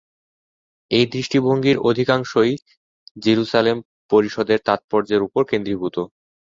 এই 0.91 1.05
দৃষ্টিভঙ্গির 1.07 1.77
অধিকাংশই 1.89 2.53
যিরূশালেম 3.17 3.77
পরিষদের 4.11 4.59
তাৎপর্যের 4.67 5.21
উপর 5.23 5.41
কেন্দ্রীভূত। 5.45 5.95